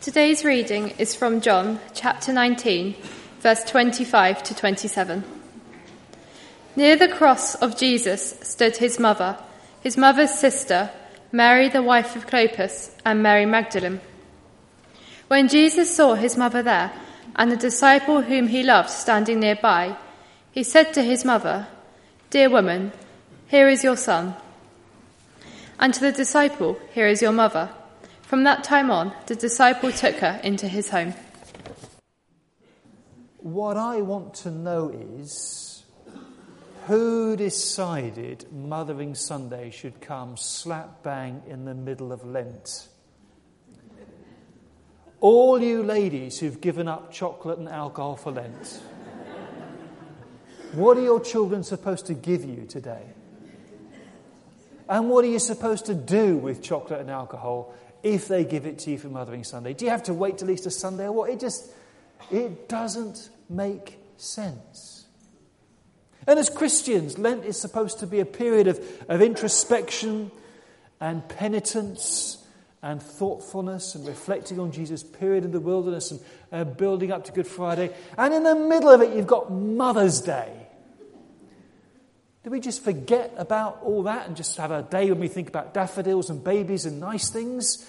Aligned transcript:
Today's 0.00 0.46
reading 0.46 0.94
is 0.96 1.14
from 1.14 1.42
John 1.42 1.78
chapter 1.92 2.32
19, 2.32 2.94
verse 3.40 3.62
25 3.64 4.42
to 4.44 4.54
27. 4.54 5.22
Near 6.74 6.96
the 6.96 7.08
cross 7.08 7.54
of 7.56 7.76
Jesus 7.76 8.30
stood 8.40 8.78
his 8.78 8.98
mother, 8.98 9.36
his 9.82 9.98
mother's 9.98 10.30
sister, 10.30 10.88
Mary 11.32 11.68
the 11.68 11.82
wife 11.82 12.16
of 12.16 12.26
Clopas, 12.26 12.96
and 13.04 13.22
Mary 13.22 13.44
Magdalene. 13.44 14.00
When 15.28 15.48
Jesus 15.48 15.94
saw 15.94 16.14
his 16.14 16.34
mother 16.34 16.62
there, 16.62 16.92
and 17.36 17.52
the 17.52 17.56
disciple 17.58 18.22
whom 18.22 18.48
he 18.48 18.62
loved 18.62 18.88
standing 18.88 19.40
nearby, 19.40 19.98
he 20.50 20.62
said 20.62 20.94
to 20.94 21.02
his 21.02 21.26
mother, 21.26 21.66
Dear 22.30 22.48
woman, 22.48 22.92
here 23.48 23.68
is 23.68 23.84
your 23.84 23.98
son. 23.98 24.34
And 25.78 25.92
to 25.92 26.00
the 26.00 26.12
disciple, 26.12 26.80
Here 26.94 27.06
is 27.06 27.20
your 27.20 27.32
mother. 27.32 27.68
From 28.30 28.44
that 28.44 28.62
time 28.62 28.92
on, 28.92 29.12
the 29.26 29.34
disciple 29.34 29.90
took 29.90 30.14
her 30.18 30.40
into 30.44 30.68
his 30.68 30.88
home. 30.88 31.14
What 33.38 33.76
I 33.76 34.02
want 34.02 34.34
to 34.34 34.52
know 34.52 34.88
is 35.18 35.82
who 36.86 37.36
decided 37.36 38.46
Mothering 38.52 39.16
Sunday 39.16 39.72
should 39.72 40.00
come 40.00 40.36
slap 40.36 41.02
bang 41.02 41.42
in 41.48 41.64
the 41.64 41.74
middle 41.74 42.12
of 42.12 42.24
Lent? 42.24 42.86
All 45.18 45.60
you 45.60 45.82
ladies 45.82 46.38
who've 46.38 46.60
given 46.60 46.86
up 46.86 47.10
chocolate 47.10 47.58
and 47.58 47.68
alcohol 47.68 48.14
for 48.14 48.30
Lent, 48.30 48.80
what 50.74 50.96
are 50.96 51.02
your 51.02 51.18
children 51.18 51.64
supposed 51.64 52.06
to 52.06 52.14
give 52.14 52.44
you 52.44 52.64
today? 52.68 53.02
And 54.88 55.08
what 55.08 55.24
are 55.24 55.28
you 55.28 55.40
supposed 55.40 55.86
to 55.86 55.94
do 55.96 56.36
with 56.36 56.62
chocolate 56.62 57.00
and 57.00 57.10
alcohol 57.10 57.74
if 58.02 58.28
they 58.28 58.44
give 58.44 58.66
it 58.66 58.78
to 58.80 58.90
you 58.90 58.98
for 58.98 59.08
Mothering 59.08 59.44
Sunday? 59.44 59.74
Do 59.74 59.84
you 59.84 59.90
have 59.90 60.04
to 60.04 60.14
wait 60.14 60.38
till 60.38 60.50
Easter 60.50 60.70
Sunday 60.70 61.04
or 61.04 61.12
what? 61.12 61.30
It 61.30 61.40
just, 61.40 61.70
it 62.30 62.68
doesn't 62.68 63.30
make 63.48 63.98
sense. 64.16 65.06
And 66.26 66.38
as 66.38 66.50
Christians, 66.50 67.18
Lent 67.18 67.44
is 67.44 67.60
supposed 67.60 68.00
to 68.00 68.06
be 68.06 68.20
a 68.20 68.26
period 68.26 68.66
of, 68.66 68.80
of 69.08 69.22
introspection 69.22 70.30
and 71.00 71.26
penitence 71.28 72.36
and 72.82 73.02
thoughtfulness 73.02 73.94
and 73.94 74.06
reflecting 74.06 74.58
on 74.58 74.72
Jesus' 74.72 75.02
period 75.02 75.44
in 75.44 75.50
the 75.50 75.60
wilderness 75.60 76.10
and 76.10 76.20
uh, 76.52 76.64
building 76.64 77.12
up 77.12 77.24
to 77.24 77.32
Good 77.32 77.46
Friday. 77.46 77.90
And 78.16 78.32
in 78.32 78.42
the 78.42 78.54
middle 78.54 78.90
of 78.90 79.02
it, 79.02 79.14
you've 79.14 79.26
got 79.26 79.52
Mother's 79.52 80.20
Day. 80.20 80.52
Do 82.42 82.50
we 82.50 82.60
just 82.60 82.82
forget 82.82 83.34
about 83.36 83.80
all 83.82 84.04
that 84.04 84.26
and 84.26 84.34
just 84.34 84.56
have 84.56 84.70
a 84.70 84.82
day 84.82 85.10
when 85.10 85.20
we 85.20 85.28
think 85.28 85.48
about 85.48 85.74
daffodils 85.74 86.30
and 86.30 86.42
babies 86.42 86.86
and 86.86 86.98
nice 86.98 87.28
things? 87.28 87.86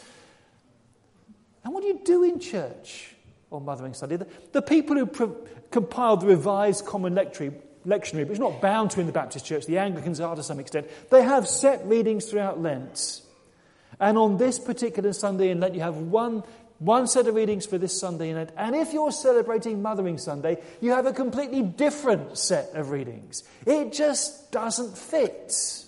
And 1.64 1.74
what 1.74 1.82
do 1.82 1.88
you 1.88 2.00
do 2.04 2.24
in 2.24 2.40
church 2.40 3.14
oh, 3.52 3.58
on 3.58 3.66
Mothering 3.66 3.94
Sunday? 3.94 4.18
The, 4.18 4.28
the 4.52 4.62
people 4.62 4.96
who 4.96 5.06
pro- 5.06 5.36
compiled 5.70 6.22
the 6.22 6.28
Revised 6.28 6.86
Common 6.86 7.14
Lectionary, 7.14 7.54
lectionary, 7.86 8.28
which 8.28 8.34
is 8.34 8.40
not 8.40 8.62
bound 8.62 8.92
to 8.92 9.00
in 9.00 9.08
the 9.08 9.12
Baptist 9.12 9.46
Church, 9.46 9.66
the 9.66 9.78
Anglicans 9.78 10.20
are 10.20 10.36
to 10.36 10.44
some 10.44 10.60
extent, 10.60 10.88
they 11.10 11.24
have 11.24 11.48
set 11.48 11.86
readings 11.86 12.26
throughout 12.26 12.62
Lent. 12.62 13.22
And 14.00 14.18
on 14.18 14.38
this 14.38 14.60
particular 14.60 15.14
Sunday 15.14 15.50
in 15.50 15.60
Lent, 15.60 15.76
you 15.76 15.82
have 15.82 15.98
one, 15.98 16.44
one 16.80 17.08
set 17.08 17.28
of 17.28 17.36
readings 17.36 17.66
for 17.66 17.78
this 17.78 18.00
Sunday 18.00 18.30
in 18.30 18.36
Lent. 18.36 18.52
And 18.58 18.76
if 18.76 18.94
you're 18.94 19.12
celebrating 19.12 19.82
Mothering 19.82 20.18
Sunday, 20.18 20.58
you 20.82 20.92
have 20.92 21.06
a 21.06 21.14
completely 21.14 21.62
different 21.62 22.38
set 22.38 22.72
of 22.74 22.90
readings. 22.90 23.44
It 23.66 23.94
just 23.94 24.52
doesn't 24.52 24.98
fit. 24.98 25.86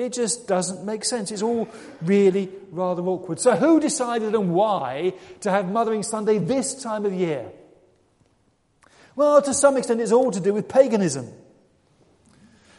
It 0.00 0.14
just 0.14 0.48
doesn't 0.48 0.84
make 0.84 1.04
sense. 1.04 1.30
It's 1.30 1.42
all 1.42 1.68
really 2.00 2.48
rather 2.70 3.02
awkward. 3.02 3.38
So, 3.38 3.54
who 3.54 3.80
decided 3.80 4.34
and 4.34 4.54
why 4.54 5.12
to 5.40 5.50
have 5.50 5.70
Mothering 5.70 6.02
Sunday 6.02 6.38
this 6.38 6.82
time 6.82 7.04
of 7.04 7.12
year? 7.12 7.52
Well, 9.14 9.42
to 9.42 9.52
some 9.52 9.76
extent, 9.76 10.00
it's 10.00 10.10
all 10.10 10.30
to 10.30 10.40
do 10.40 10.54
with 10.54 10.68
paganism. 10.68 11.28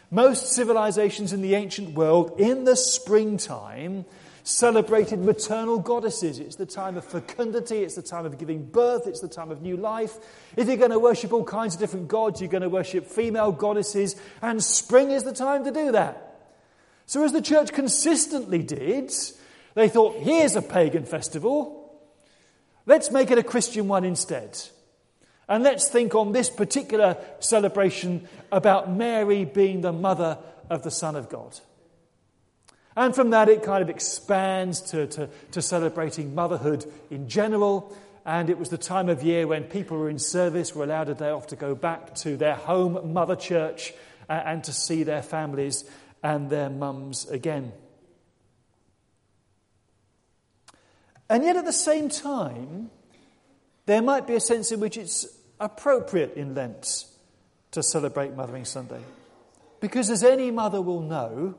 Most 0.09 0.53
civilizations 0.53 1.31
in 1.31 1.43
the 1.43 1.53
ancient 1.53 1.93
world, 1.93 2.39
in 2.39 2.63
the 2.63 2.75
springtime, 2.75 4.05
celebrated 4.43 5.19
maternal 5.19 5.77
goddesses. 5.77 6.39
It's 6.39 6.55
the 6.55 6.65
time 6.65 6.97
of 6.97 7.05
fecundity, 7.05 7.83
it's 7.83 7.95
the 7.95 8.01
time 8.01 8.25
of 8.25 8.39
giving 8.39 8.65
birth, 8.65 9.05
it's 9.05 9.21
the 9.21 9.29
time 9.29 9.51
of 9.51 9.61
new 9.61 9.77
life. 9.77 10.17
If 10.57 10.67
you're 10.67 10.77
going 10.77 10.89
to 10.89 10.97
worship 10.97 11.31
all 11.31 11.43
kinds 11.43 11.75
of 11.75 11.79
different 11.79 12.07
gods, 12.07 12.41
you're 12.41 12.49
going 12.49 12.63
to 12.63 12.69
worship 12.69 13.05
female 13.05 13.51
goddesses, 13.51 14.15
and 14.41 14.63
spring 14.63 15.11
is 15.11 15.23
the 15.23 15.33
time 15.33 15.65
to 15.65 15.71
do 15.71 15.91
that. 15.91 16.30
So, 17.11 17.25
as 17.25 17.33
the 17.33 17.41
church 17.41 17.73
consistently 17.73 18.63
did, 18.63 19.11
they 19.73 19.89
thought, 19.89 20.21
here's 20.21 20.55
a 20.55 20.61
pagan 20.61 21.03
festival, 21.03 22.01
let's 22.85 23.11
make 23.11 23.29
it 23.31 23.37
a 23.37 23.43
Christian 23.43 23.89
one 23.89 24.05
instead. 24.05 24.57
And 25.49 25.61
let's 25.61 25.89
think 25.89 26.15
on 26.15 26.31
this 26.31 26.49
particular 26.49 27.17
celebration 27.41 28.29
about 28.49 28.89
Mary 28.89 29.43
being 29.43 29.81
the 29.81 29.91
mother 29.91 30.37
of 30.69 30.83
the 30.83 30.89
Son 30.89 31.17
of 31.17 31.27
God. 31.27 31.59
And 32.95 33.13
from 33.13 33.31
that, 33.31 33.49
it 33.49 33.61
kind 33.61 33.83
of 33.83 33.89
expands 33.89 34.79
to, 34.91 35.07
to, 35.07 35.29
to, 35.51 35.61
celebrating 35.61 36.33
motherhood 36.33 36.85
in 37.09 37.27
general. 37.27 37.93
And 38.25 38.49
it 38.49 38.57
was 38.57 38.69
the 38.69 38.77
time 38.77 39.09
of 39.09 39.21
year 39.21 39.47
when 39.47 39.65
people 39.65 39.97
who 39.97 40.03
were 40.03 40.09
in 40.09 40.17
service 40.17 40.73
were 40.73 40.85
allowed 40.85 41.09
a 41.09 41.15
day 41.15 41.31
off 41.31 41.47
to 41.47 41.57
go 41.57 41.75
back 41.75 42.15
to 42.15 42.37
their 42.37 42.55
home 42.55 43.11
mother 43.11 43.35
church 43.35 43.93
and, 44.29 44.47
and 44.47 44.63
to 44.63 44.71
see 44.71 45.03
their 45.03 45.21
families 45.21 45.83
and 46.23 46.49
their 46.49 46.69
mums 46.69 47.27
again. 47.29 47.71
And 51.29 51.43
yet, 51.43 51.55
at 51.55 51.65
the 51.65 51.73
same 51.73 52.09
time, 52.09 52.89
there 53.85 54.01
might 54.01 54.27
be 54.27 54.35
a 54.35 54.39
sense 54.39 54.71
in 54.71 54.79
which 54.79 54.97
it's 54.97 55.25
appropriate 55.59 56.33
in 56.35 56.55
Lent 56.55 57.05
to 57.71 57.81
celebrate 57.81 58.35
Mothering 58.35 58.65
Sunday. 58.65 58.99
Because, 59.79 60.09
as 60.09 60.23
any 60.23 60.51
mother 60.51 60.81
will 60.81 61.01
know, 61.01 61.55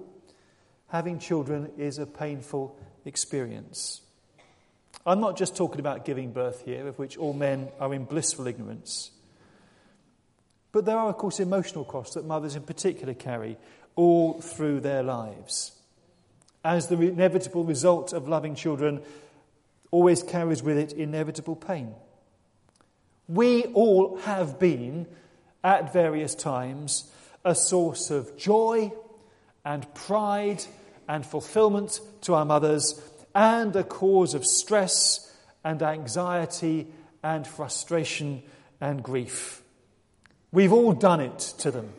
having 0.88 1.18
children 1.18 1.70
is 1.78 1.98
a 1.98 2.06
painful 2.06 2.78
experience. 3.04 4.02
I'm 5.04 5.20
not 5.20 5.36
just 5.36 5.56
talking 5.56 5.80
about 5.80 6.04
giving 6.04 6.32
birth 6.32 6.64
here, 6.64 6.86
of 6.86 6.98
which 6.98 7.16
all 7.16 7.32
men 7.32 7.68
are 7.80 7.92
in 7.92 8.04
blissful 8.04 8.46
ignorance. 8.46 9.10
But 10.70 10.84
there 10.84 10.96
are, 10.96 11.08
of 11.08 11.18
course, 11.18 11.40
emotional 11.40 11.84
costs 11.84 12.14
that 12.14 12.24
mothers 12.24 12.56
in 12.56 12.62
particular 12.62 13.14
carry 13.14 13.56
all 13.96 14.40
through 14.40 14.80
their 14.80 15.02
lives. 15.02 15.72
As 16.64 16.88
the 16.88 17.00
inevitable 17.00 17.64
result 17.64 18.12
of 18.12 18.28
loving 18.28 18.54
children 18.54 19.02
always 19.90 20.22
carries 20.22 20.62
with 20.62 20.78
it 20.78 20.92
inevitable 20.92 21.56
pain. 21.56 21.94
We 23.28 23.64
all 23.66 24.16
have 24.18 24.58
been, 24.58 25.06
at 25.62 25.92
various 25.92 26.34
times, 26.34 27.10
a 27.44 27.54
source 27.54 28.10
of 28.10 28.36
joy 28.36 28.92
and 29.64 29.92
pride 29.94 30.64
and 31.08 31.24
fulfillment 31.24 32.00
to 32.22 32.34
our 32.34 32.44
mothers, 32.44 33.00
and 33.34 33.74
a 33.76 33.84
cause 33.84 34.34
of 34.34 34.44
stress 34.44 35.34
and 35.64 35.82
anxiety 35.82 36.86
and 37.22 37.46
frustration 37.46 38.42
and 38.80 39.02
grief. 39.02 39.62
We've 40.50 40.72
all 40.72 40.92
done 40.92 41.20
it 41.20 41.38
to 41.58 41.70
them. 41.70 41.92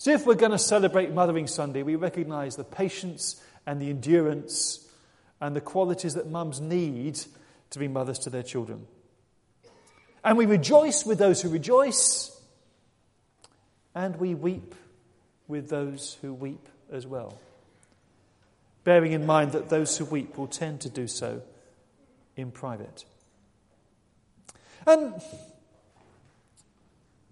So, 0.00 0.12
if 0.12 0.26
we're 0.26 0.36
going 0.36 0.52
to 0.52 0.58
celebrate 0.58 1.12
Mothering 1.12 1.48
Sunday, 1.48 1.82
we 1.82 1.96
recognize 1.96 2.54
the 2.54 2.62
patience 2.62 3.42
and 3.66 3.82
the 3.82 3.90
endurance 3.90 4.88
and 5.40 5.56
the 5.56 5.60
qualities 5.60 6.14
that 6.14 6.30
mums 6.30 6.60
need 6.60 7.20
to 7.70 7.78
be 7.80 7.88
mothers 7.88 8.20
to 8.20 8.30
their 8.30 8.44
children. 8.44 8.86
And 10.22 10.38
we 10.38 10.46
rejoice 10.46 11.04
with 11.04 11.18
those 11.18 11.42
who 11.42 11.48
rejoice, 11.48 12.40
and 13.92 14.14
we 14.16 14.34
weep 14.36 14.76
with 15.48 15.68
those 15.68 16.16
who 16.22 16.32
weep 16.32 16.68
as 16.92 17.04
well. 17.04 17.38
Bearing 18.84 19.12
in 19.12 19.26
mind 19.26 19.52
that 19.52 19.68
those 19.68 19.98
who 19.98 20.04
weep 20.04 20.38
will 20.38 20.46
tend 20.46 20.80
to 20.82 20.88
do 20.88 21.08
so 21.08 21.42
in 22.36 22.52
private. 22.52 23.04
And 24.86 25.20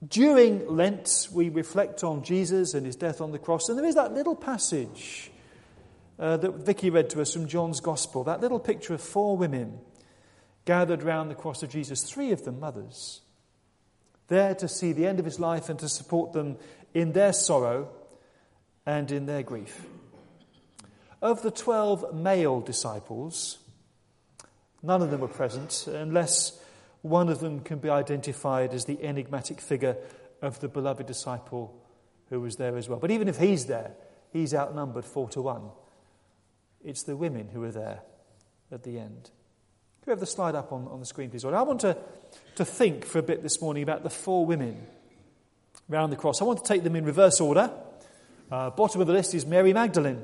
during 0.08 0.66
Lent, 0.68 1.28
we 1.32 1.48
reflect 1.48 2.04
on 2.04 2.22
Jesus 2.22 2.74
and 2.74 2.84
his 2.84 2.96
death 2.96 3.20
on 3.20 3.32
the 3.32 3.38
cross, 3.38 3.68
and 3.68 3.78
there 3.78 3.86
is 3.86 3.94
that 3.94 4.12
little 4.12 4.36
passage 4.36 5.30
uh, 6.18 6.36
that 6.36 6.54
Vicky 6.54 6.90
read 6.90 7.10
to 7.10 7.20
us 7.20 7.32
from 7.32 7.46
John's 7.46 7.80
Gospel, 7.80 8.24
that 8.24 8.40
little 8.40 8.60
picture 8.60 8.94
of 8.94 9.00
four 9.00 9.36
women 9.36 9.78
gathered 10.64 11.02
round 11.02 11.30
the 11.30 11.34
cross 11.34 11.62
of 11.62 11.70
Jesus, 11.70 12.02
three 12.02 12.32
of 12.32 12.44
them 12.44 12.60
mothers, 12.60 13.20
there 14.28 14.54
to 14.56 14.68
see 14.68 14.92
the 14.92 15.06
end 15.06 15.18
of 15.18 15.24
his 15.24 15.38
life 15.38 15.68
and 15.68 15.78
to 15.78 15.88
support 15.88 16.32
them 16.32 16.56
in 16.92 17.12
their 17.12 17.32
sorrow 17.32 17.88
and 18.84 19.10
in 19.12 19.26
their 19.26 19.42
grief. 19.42 19.86
Of 21.22 21.42
the 21.42 21.50
twelve 21.50 22.14
male 22.14 22.60
disciples, 22.60 23.58
none 24.82 25.02
of 25.02 25.10
them 25.10 25.20
were 25.20 25.28
present 25.28 25.86
unless 25.86 26.58
one 27.08 27.28
of 27.28 27.40
them 27.40 27.60
can 27.60 27.78
be 27.78 27.88
identified 27.88 28.74
as 28.74 28.84
the 28.84 29.02
enigmatic 29.02 29.60
figure 29.60 29.96
of 30.42 30.60
the 30.60 30.68
beloved 30.68 31.06
disciple 31.06 31.74
who 32.28 32.40
was 32.40 32.56
there 32.56 32.76
as 32.76 32.88
well. 32.88 32.98
But 32.98 33.10
even 33.10 33.28
if 33.28 33.38
he's 33.38 33.66
there, 33.66 33.92
he's 34.32 34.54
outnumbered 34.54 35.04
four 35.04 35.28
to 35.30 35.42
one. 35.42 35.70
It's 36.84 37.02
the 37.02 37.16
women 37.16 37.48
who 37.48 37.62
are 37.64 37.70
there 37.70 38.00
at 38.70 38.82
the 38.82 38.98
end. 38.98 39.24
Do 39.24 40.10
we 40.10 40.10
have 40.12 40.20
the 40.20 40.26
slide 40.26 40.54
up 40.54 40.72
on, 40.72 40.86
on 40.88 41.00
the 41.00 41.06
screen, 41.06 41.30
please? 41.30 41.44
I 41.44 41.62
want 41.62 41.80
to, 41.80 41.96
to 42.56 42.64
think 42.64 43.04
for 43.04 43.18
a 43.18 43.22
bit 43.22 43.42
this 43.42 43.60
morning 43.60 43.82
about 43.82 44.02
the 44.02 44.10
four 44.10 44.46
women 44.46 44.86
around 45.90 46.10
the 46.10 46.16
cross. 46.16 46.40
I 46.40 46.44
want 46.44 46.64
to 46.64 46.64
take 46.64 46.82
them 46.82 46.96
in 46.96 47.04
reverse 47.04 47.40
order. 47.40 47.70
Uh, 48.50 48.70
bottom 48.70 49.00
of 49.00 49.06
the 49.06 49.12
list 49.12 49.34
is 49.34 49.44
Mary 49.44 49.72
Magdalene, 49.72 50.22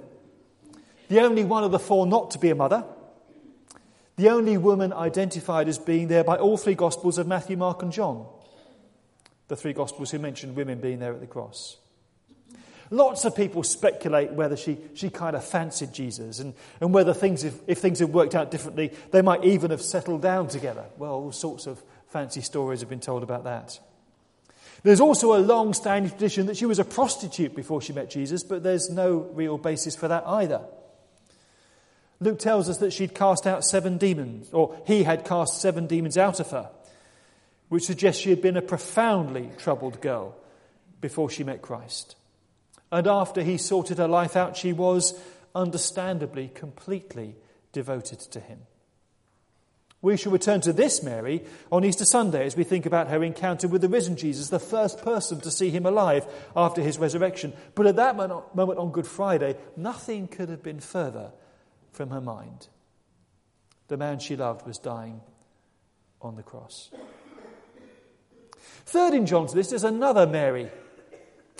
the 1.09 1.21
only 1.21 1.43
one 1.43 1.65
of 1.65 1.73
the 1.73 1.79
four 1.81 2.07
not 2.07 2.31
to 2.33 2.39
be 2.39 2.51
a 2.51 2.55
mother, 2.55 2.85
the 4.17 4.29
only 4.29 4.59
woman 4.59 4.93
identified 4.93 5.69
as 5.69 5.79
being 5.79 6.09
there 6.09 6.25
by 6.25 6.37
all 6.37 6.57
three 6.57 6.75
Gospels 6.75 7.19
of 7.19 7.27
Matthew, 7.27 7.57
Mark, 7.57 7.83
and 7.83 7.93
John. 7.93 8.27
The 9.49 9.57
three 9.57 9.73
Gospels 9.73 10.11
who 10.11 10.19
mention 10.19 10.55
women 10.55 10.81
being 10.81 10.99
there 10.99 11.13
at 11.13 11.21
the 11.21 11.27
cross. 11.27 11.79
Lots 12.91 13.25
of 13.25 13.35
people 13.35 13.63
speculate 13.63 14.33
whether 14.33 14.55
she, 14.55 14.77
she 14.93 15.09
kind 15.09 15.35
of 15.35 15.43
fancied 15.43 15.95
Jesus 15.95 16.41
and, 16.41 16.53
and 16.79 16.93
whether 16.93 17.15
things, 17.15 17.43
if, 17.43 17.55
if 17.67 17.79
things 17.79 18.01
had 18.01 18.13
worked 18.13 18.35
out 18.35 18.51
differently, 18.51 18.93
they 19.13 19.23
might 19.23 19.45
even 19.45 19.71
have 19.71 19.81
settled 19.81 20.21
down 20.21 20.49
together. 20.49 20.85
Well, 20.99 21.13
all 21.13 21.33
sorts 21.33 21.67
of 21.67 21.83
fancy 22.09 22.43
stories 22.43 22.81
have 22.81 22.91
been 22.91 23.01
told 23.01 23.23
about 23.23 23.45
that. 23.45 23.81
There's 24.83 25.01
also 25.01 25.35
a 25.35 25.41
long 25.41 25.73
standing 25.73 26.11
tradition 26.11 26.47
that 26.47 26.59
she 26.59 26.67
was 26.67 26.79
a 26.79 26.85
prostitute 26.85 27.55
before 27.55 27.81
she 27.81 27.95
met 27.95 28.11
Jesus, 28.11 28.43
but 28.43 28.63
there's 28.63 28.91
no 28.91 29.17
real 29.33 29.57
basis 29.57 29.97
for 29.97 30.09
that 30.09 30.25
either. 30.27 30.61
Luke 32.23 32.39
tells 32.39 32.69
us 32.69 32.79
that 32.79 32.93
she'd 32.93 33.15
cast 33.15 33.47
out 33.47 33.65
seven 33.65 33.99
demons, 33.99 34.53
or 34.53 34.77
he 34.87 35.03
had 35.03 35.25
cast 35.25 35.61
seven 35.61 35.87
demons 35.87 36.17
out 36.17 36.41
of 36.41 36.51
her, 36.51 36.71
which 37.69 37.85
suggests 37.85 38.21
she 38.21 38.31
had 38.31 38.43
been 38.43 38.57
a 38.57 38.63
profoundly 38.63 39.51
troubled 39.59 40.01
girl 40.01 40.37
before 41.01 41.29
she 41.29 41.45
met 41.45 41.63
Christ. 41.63 42.17
And 42.91 43.07
after 43.07 43.43
he 43.43 43.59
sorted 43.59 43.99
her 43.99 44.09
life 44.09 44.37
out, 44.37 44.57
she 44.57 44.73
was 44.73 45.19
understandably 45.55 46.49
completely 46.49 47.37
devoted 47.73 48.21
to 48.21 48.41
him. 48.41 48.61
We 50.03 50.17
shall 50.17 50.33
return 50.33 50.61
to 50.63 50.73
this 50.73 51.03
Mary 51.03 51.45
on 51.71 51.85
Easter 51.85 52.05
Sunday 52.05 52.45
as 52.45 52.57
we 52.57 52.65
think 52.65 52.87
about 52.87 53.09
her 53.09 53.23
encounter 53.23 53.69
with 53.69 53.83
the 53.83 53.89
risen 53.89 54.17
Jesus, 54.17 54.49
the 54.49 54.59
first 54.59 55.01
person 55.03 55.41
to 55.41 55.51
see 55.51 55.71
him 55.71 55.87
alive 55.87 56.27
after 56.57 56.83
his 56.83 56.99
resurrection. 56.99 57.53
But 57.77 57.87
at 57.87 57.97
that 57.97 58.17
moment 58.17 58.79
on 58.79 58.91
Good 58.91 59.07
Friday, 59.07 59.57
nothing 59.77 60.27
could 60.27 60.49
have 60.49 60.63
been 60.63 60.81
further 60.81 61.31
from 61.93 62.11
her 62.11 62.21
mind. 62.21 62.69
The 63.89 63.97
man 63.97 64.19
she 64.19 64.37
loved 64.37 64.67
was 64.67 64.79
dying 64.79 65.21
on 66.21 66.37
the 66.37 66.43
cross. 66.43 66.91
Third 68.87 69.15
in 69.15 69.27
John's 69.27 69.55
list 69.55 69.73
is 69.73 69.85
another 69.85 70.27
Mary 70.27 70.71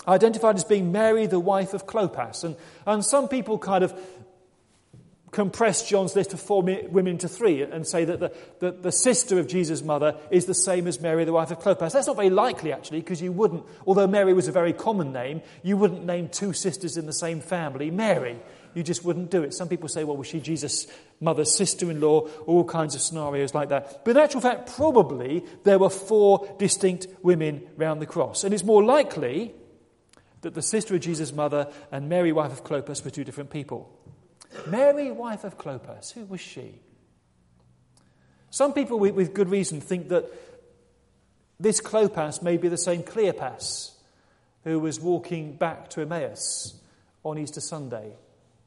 identified 0.07 0.55
as 0.55 0.63
being 0.63 0.91
Mary, 0.91 1.27
the 1.27 1.39
wife 1.39 1.73
of 1.73 1.85
Clopas. 1.85 2.43
And, 2.43 2.55
and 2.85 3.05
some 3.05 3.27
people 3.27 3.57
kind 3.57 3.83
of 3.83 3.93
compress 5.31 5.87
John's 5.89 6.15
list 6.15 6.33
of 6.33 6.39
four 6.39 6.61
women 6.61 7.17
to 7.19 7.27
three 7.27 7.63
and 7.63 7.87
say 7.87 8.05
that 8.05 8.19
the, 8.19 8.31
the, 8.59 8.71
the, 8.71 8.91
sister 8.91 9.39
of 9.39 9.47
Jesus' 9.47 9.81
mother 9.81 10.15
is 10.29 10.45
the 10.45 10.53
same 10.53 10.85
as 10.87 11.01
Mary, 11.01 11.25
the 11.25 11.33
wife 11.33 11.49
of 11.49 11.59
Clopas. 11.59 11.93
That's 11.93 12.07
not 12.07 12.15
very 12.15 12.29
likely, 12.29 12.71
actually, 12.71 12.99
because 12.99 13.21
you 13.21 13.31
wouldn't, 13.31 13.63
although 13.87 14.05
Mary 14.05 14.33
was 14.33 14.47
a 14.47 14.51
very 14.51 14.73
common 14.73 15.11
name, 15.11 15.41
you 15.63 15.75
wouldn't 15.75 16.05
name 16.05 16.29
two 16.29 16.53
sisters 16.53 16.97
in 16.97 17.07
the 17.07 17.13
same 17.13 17.41
family 17.41 17.89
Mary. 17.89 18.39
You 18.73 18.83
just 18.83 19.03
wouldn't 19.03 19.31
do 19.31 19.43
it. 19.43 19.53
Some 19.53 19.67
people 19.67 19.87
say, 19.87 20.03
well, 20.03 20.17
was 20.17 20.27
she 20.27 20.39
Jesus' 20.39 20.87
mother's 21.19 21.55
sister 21.55 21.89
in 21.91 22.01
law? 22.01 22.27
All 22.45 22.63
kinds 22.63 22.95
of 22.95 23.01
scenarios 23.01 23.53
like 23.53 23.69
that. 23.69 24.03
But 24.03 24.11
in 24.11 24.17
actual 24.17 24.41
fact, 24.41 24.75
probably 24.75 25.43
there 25.63 25.79
were 25.79 25.89
four 25.89 26.47
distinct 26.57 27.07
women 27.21 27.67
round 27.77 28.01
the 28.01 28.05
cross. 28.05 28.43
And 28.43 28.53
it's 28.53 28.63
more 28.63 28.83
likely 28.83 29.53
that 30.41 30.53
the 30.53 30.61
sister 30.61 30.95
of 30.95 31.01
Jesus' 31.01 31.31
mother 31.31 31.71
and 31.91 32.09
Mary, 32.09 32.31
wife 32.31 32.51
of 32.51 32.63
Clopas, 32.63 33.03
were 33.03 33.11
two 33.11 33.23
different 33.23 33.49
people. 33.49 33.89
Mary, 34.67 35.11
wife 35.11 35.43
of 35.43 35.57
Clopas, 35.57 36.13
who 36.13 36.25
was 36.25 36.41
she? 36.41 36.79
Some 38.49 38.73
people, 38.73 38.99
with 38.99 39.33
good 39.33 39.49
reason, 39.49 39.81
think 39.81 40.09
that 40.09 40.25
this 41.59 41.81
Clopas 41.81 42.41
may 42.41 42.57
be 42.57 42.67
the 42.67 42.77
same 42.77 43.01
Cleopas 43.01 43.91
who 44.63 44.79
was 44.79 44.99
walking 44.99 45.55
back 45.55 45.89
to 45.91 46.01
Emmaus 46.01 46.79
on 47.23 47.37
Easter 47.37 47.61
Sunday, 47.61 48.13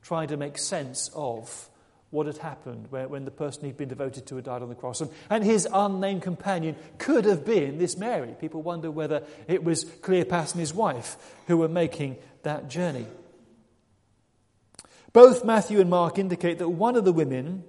trying 0.06 0.28
to 0.28 0.36
make 0.36 0.56
sense 0.56 1.10
of 1.16 1.68
what 2.10 2.26
had 2.26 2.38
happened 2.38 2.86
when 2.90 3.24
the 3.24 3.30
person 3.30 3.64
he'd 3.64 3.76
been 3.76 3.88
devoted 3.88 4.24
to 4.24 4.36
had 4.36 4.44
died 4.44 4.62
on 4.62 4.68
the 4.68 4.74
cross. 4.76 5.02
And, 5.28 5.42
his 5.42 5.66
unnamed 5.72 6.22
companion 6.22 6.76
could 6.98 7.24
have 7.24 7.44
been 7.44 7.78
this 7.78 7.96
Mary. 7.96 8.36
People 8.40 8.62
wonder 8.62 8.88
whether 8.88 9.24
it 9.48 9.64
was 9.64 9.84
Cleopas 9.84 10.52
and 10.52 10.60
his 10.60 10.72
wife 10.72 11.16
who 11.48 11.56
were 11.56 11.68
making 11.68 12.18
that 12.44 12.68
journey. 12.68 13.06
Both 15.12 15.44
Matthew 15.44 15.80
and 15.80 15.90
Mark 15.90 16.18
indicate 16.18 16.58
that 16.58 16.68
one 16.68 16.94
of 16.94 17.04
the 17.04 17.12
women 17.12 17.64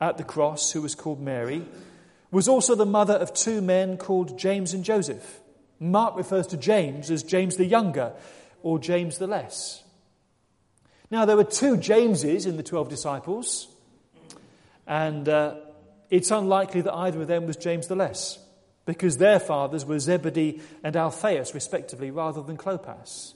at 0.00 0.16
the 0.16 0.24
cross, 0.24 0.72
who 0.72 0.80
was 0.80 0.94
called 0.94 1.20
Mary, 1.20 1.66
was 2.30 2.48
also 2.48 2.74
the 2.74 2.86
mother 2.86 3.14
of 3.14 3.34
two 3.34 3.60
men 3.60 3.98
called 3.98 4.38
James 4.38 4.72
and 4.72 4.82
Joseph. 4.82 5.40
Mark 5.78 6.16
refers 6.16 6.46
to 6.48 6.56
James 6.56 7.10
as 7.10 7.22
James 7.22 7.56
the 7.56 7.66
Younger 7.66 8.14
or 8.62 8.78
James 8.78 9.18
the 9.18 9.26
Less. 9.26 9.82
Now, 11.12 11.26
there 11.26 11.36
were 11.36 11.44
two 11.44 11.76
Jameses 11.76 12.46
in 12.46 12.56
the 12.56 12.62
12 12.62 12.88
disciples. 12.88 13.68
And 14.86 15.28
uh, 15.28 15.56
it's 16.08 16.30
unlikely 16.30 16.80
that 16.80 16.94
either 16.94 17.20
of 17.20 17.28
them 17.28 17.46
was 17.46 17.56
James 17.58 17.86
the 17.86 17.94
Less, 17.94 18.38
because 18.86 19.18
their 19.18 19.38
fathers 19.38 19.84
were 19.84 20.00
Zebedee 20.00 20.62
and 20.82 20.96
Alphaeus, 20.96 21.52
respectively, 21.52 22.10
rather 22.10 22.42
than 22.42 22.56
Clopas. 22.56 23.34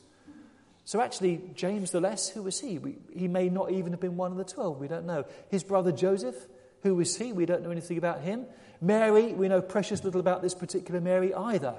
So 0.87 1.03
actually, 1.03 1.43
James 1.55 1.91
the 1.91 2.01
Less, 2.01 2.31
who 2.31 2.45
was 2.45 2.59
he? 2.59 2.79
We, 2.79 2.97
he 3.15 3.29
may 3.29 3.51
not 3.51 3.71
even 3.71 3.93
have 3.93 4.01
been 4.01 4.17
one 4.17 4.33
of 4.33 4.39
the 4.39 4.45
twelve, 4.45 4.81
we 4.81 4.89
don't 4.89 5.05
know. 5.05 5.27
His 5.51 5.63
brother 5.63 5.93
Joseph, 5.93 6.37
who 6.83 6.95
was 6.95 7.15
he? 7.19 7.35
We 7.35 7.45
don't 7.45 7.63
know 7.63 7.71
anything 7.71 7.99
about 7.99 8.23
him. 8.23 8.47
Mary, 8.81 9.35
we 9.35 9.49
know 9.49 9.61
precious 9.61 10.03
little 10.03 10.21
about 10.21 10.41
this 10.41 10.55
particular 10.55 11.03
Mary 11.03 11.35
either. 11.35 11.75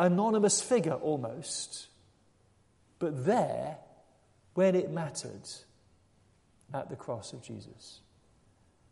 Anonymous 0.00 0.60
figure 0.60 0.94
almost. 0.94 1.86
But 2.98 3.24
there, 3.24 3.78
when 4.54 4.74
it 4.74 4.90
mattered, 4.90 5.48
at 6.74 6.88
the 6.88 6.96
cross 6.96 7.32
of 7.32 7.42
Jesus, 7.42 8.00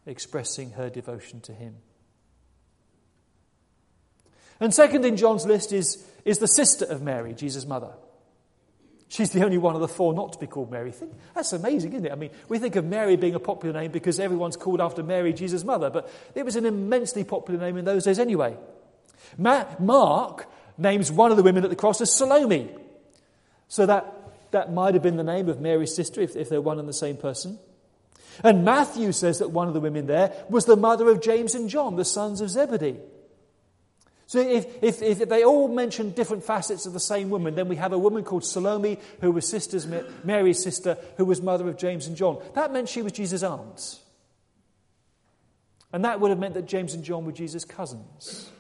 expressing 0.07 0.73
her 0.73 0.91
devotion 0.91 1.41
to 1.43 1.53
him. 1.53 1.77
And 4.61 4.75
second 4.75 5.05
in 5.05 5.17
John's 5.17 5.47
list 5.47 5.73
is, 5.73 6.05
is 6.25 6.39
the 6.39 6.49
sister 6.49 6.85
of 6.85 7.01
Mary, 7.01 7.33
Jesus' 7.33 7.67
mother. 7.67 7.93
She's 9.09 9.31
the 9.31 9.45
only 9.45 9.59
one 9.59 9.75
of 9.75 9.81
the 9.81 9.89
four 9.89 10.15
not 10.15 10.35
to 10.35 10.39
be 10.39 10.47
called 10.47 10.71
Mary. 10.71 10.93
Think, 10.93 11.13
that's 11.35 11.53
amazing, 11.53 11.95
isn't 11.95 12.07
it? 12.07 12.13
I 12.13 12.15
mean, 12.15 12.31
we 12.49 12.59
think 12.59 12.77
of 12.77 12.85
Mary 12.85 13.17
being 13.17 13.35
a 13.35 13.41
popular 13.41 13.81
name 13.81 13.91
because 13.91 14.21
everyone's 14.21 14.57
called 14.57 14.81
after 14.81 15.03
Mary, 15.03 15.33
Jesus' 15.33 15.65
mother, 15.65 15.91
but 15.91 16.09
it 16.35 16.45
was 16.45 16.55
an 16.55 16.67
immensely 16.67 17.25
popular 17.25 17.59
name 17.59 17.77
in 17.77 17.85
those 17.85 18.05
days 18.05 18.19
anyway. 18.19 18.57
Mark 19.39 20.47
names 20.79 21.11
one 21.11 21.31
of 21.31 21.37
the 21.37 21.43
women 21.43 21.65
at 21.65 21.71
the 21.71 21.77
cross 21.77 22.01
as 22.01 22.13
Salome. 22.13 22.71
So 23.69 23.87
that, 23.87 24.15
that 24.51 24.73
might 24.73 24.95
have 24.95 25.03
been 25.03 25.17
the 25.17 25.25
name 25.25 25.49
of 25.49 25.61
Mary's 25.61 25.95
sister 25.95 26.21
if, 26.21 26.37
if 26.37 26.49
they're 26.49 26.61
one 26.61 26.79
and 26.79 26.89
the 26.89 26.93
same 26.93 27.17
person. 27.17 27.59
And 28.43 28.65
Matthew 28.65 29.13
says 29.13 29.41
that 29.41 29.51
one 29.51 29.69
of 29.69 29.75
the 29.75 29.81
women 29.81 30.07
there 30.07 30.33
was 30.49 30.65
the 30.65 30.77
mother 30.77 31.09
of 31.11 31.21
James 31.21 31.55
and 31.55 31.69
John, 31.69 31.97
the 31.97 32.05
sons 32.05 32.41
of 32.41 32.51
Zebedee. 32.51 32.97
So 34.27 34.39
if, 34.39 34.67
if, 34.81 35.03
if 35.03 35.29
they 35.29 35.45
all 35.45 35.67
mention 35.67 36.11
different 36.11 36.45
facets 36.45 36.87
of 36.87 36.93
the 36.93 37.01
same 37.01 37.31
woman, 37.31 37.57
then 37.57 37.69
we 37.69 37.77
have 37.77 37.93
a 37.93 37.99
woman 37.99 38.23
called 38.23 38.45
Salome, 38.45 38.99
who 39.21 39.33
was 39.33 39.49
sisters, 39.49 39.89
Mary's 40.23 40.63
sister, 40.63 40.97
who 41.17 41.25
was 41.25 41.43
mother 41.43 41.69
of 41.69 41.77
James 41.77 42.07
and 42.07 42.17
John. 42.17 42.41
That 42.55 42.73
meant 42.73 42.89
she 42.89 43.03
was 43.03 43.11
Jesus' 43.11 43.43
aunt. 43.43 43.99
And 45.93 46.05
that 46.05 46.21
would 46.21 46.31
have 46.31 46.39
meant 46.39 46.55
that 46.55 46.67
James 46.67 46.95
and 46.95 47.03
John 47.03 47.25
were 47.25 47.33
Jesus' 47.33 47.65
cousins. 47.65 48.51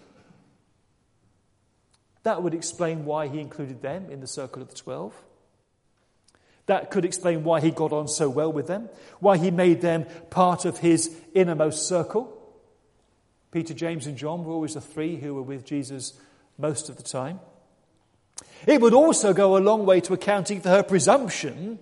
That 2.24 2.42
would 2.42 2.52
explain 2.52 3.04
why 3.04 3.28
he 3.28 3.38
included 3.38 3.80
them 3.80 4.10
in 4.10 4.20
the 4.20 4.26
circle 4.26 4.60
of 4.60 4.68
the 4.68 4.74
twelve. 4.74 5.14
That 6.70 6.92
could 6.92 7.04
explain 7.04 7.42
why 7.42 7.60
he 7.60 7.72
got 7.72 7.90
on 7.90 8.06
so 8.06 8.30
well 8.30 8.52
with 8.52 8.68
them, 8.68 8.88
why 9.18 9.38
he 9.38 9.50
made 9.50 9.80
them 9.80 10.06
part 10.30 10.64
of 10.64 10.78
his 10.78 11.12
innermost 11.34 11.88
circle. 11.88 12.32
Peter, 13.50 13.74
James, 13.74 14.06
and 14.06 14.16
John 14.16 14.44
were 14.44 14.52
always 14.52 14.74
the 14.74 14.80
three 14.80 15.16
who 15.16 15.34
were 15.34 15.42
with 15.42 15.64
Jesus 15.64 16.12
most 16.58 16.88
of 16.88 16.96
the 16.96 17.02
time. 17.02 17.40
It 18.68 18.80
would 18.80 18.94
also 18.94 19.34
go 19.34 19.56
a 19.56 19.58
long 19.58 19.84
way 19.84 20.00
to 20.02 20.12
accounting 20.12 20.60
for 20.60 20.68
her 20.68 20.84
presumption 20.84 21.80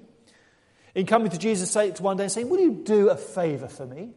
in 0.95 1.05
coming 1.05 1.31
to 1.33 1.39
Jesus 1.39 2.01
one 2.01 2.17
day 2.17 2.23
and 2.23 2.33
saying, 2.33 2.49
Will 2.49 2.61
you 2.61 2.81
do 2.83 3.11
a 3.11 3.17
favor 3.19 3.69
for 3.69 3.85
me? 3.85 4.15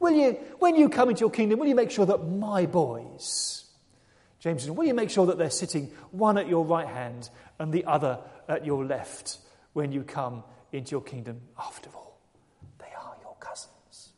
Will 0.00 0.12
you, 0.12 0.32
when 0.58 0.76
you 0.76 0.90
come 0.90 1.08
into 1.08 1.20
your 1.20 1.30
kingdom, 1.30 1.58
will 1.58 1.66
you 1.66 1.74
make 1.74 1.90
sure 1.90 2.04
that 2.04 2.28
my 2.28 2.66
boys, 2.66 3.64
James 4.38 4.64
said, 4.64 4.76
will 4.76 4.84
you 4.84 4.92
make 4.92 5.08
sure 5.08 5.24
that 5.24 5.38
they're 5.38 5.48
sitting 5.48 5.90
one 6.10 6.36
at 6.36 6.46
your 6.46 6.66
right 6.66 6.88
hand 6.88 7.30
and 7.58 7.72
the 7.72 7.86
other 7.86 8.18
at 8.50 8.66
your 8.66 8.84
left? 8.84 9.38
When 9.72 9.92
you 9.92 10.02
come 10.02 10.42
into 10.72 10.92
your 10.92 11.02
kingdom. 11.02 11.40
After 11.58 11.90
all, 11.94 12.18
they 12.78 12.92
are 12.96 13.16
your 13.22 13.34
cousins. 13.40 14.10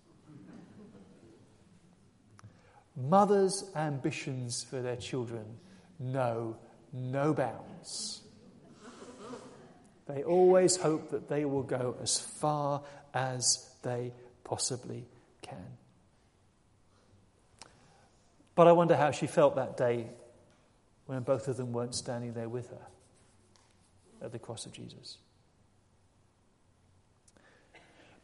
Mothers' 2.97 3.71
ambitions 3.75 4.63
for 4.63 4.81
their 4.81 4.97
children 4.97 5.45
know 5.99 6.57
no 6.93 7.33
bounds. 7.33 8.23
They 10.07 10.25
always 10.25 10.77
hope 10.77 11.11
that 11.11 11.29
they 11.29 11.45
will 11.45 11.63
go 11.63 11.97
as 12.03 12.19
far 12.19 12.83
as 13.15 13.71
they 13.83 14.13
possibly 14.45 15.07
can. 15.41 15.79
But 18.55 18.67
I 18.67 18.73
wonder 18.73 18.97
how 18.97 19.11
she 19.11 19.27
felt 19.27 19.57
that 19.57 19.77
day 19.77 20.09
when 21.07 21.23
both 21.23 21.49
of 21.49 21.57
them 21.57 21.73
weren't 21.73 21.95
standing 21.95 22.35
there 22.35 22.49
with 22.49 22.69
her 22.71 22.87
at 24.21 24.33
the 24.33 24.39
cross 24.39 24.67
of 24.67 24.73
Jesus. 24.73 25.19